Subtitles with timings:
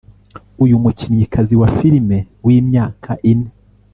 [0.63, 3.49] uyu mukinnyikazi wa filime w’imyaka ine